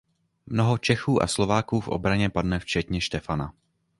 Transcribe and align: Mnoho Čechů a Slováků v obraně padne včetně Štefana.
Mnoho 0.47 0.77
Čechů 0.77 1.23
a 1.23 1.27
Slováků 1.27 1.81
v 1.81 1.87
obraně 1.87 2.29
padne 2.29 2.59
včetně 2.59 3.01
Štefana. 3.01 3.53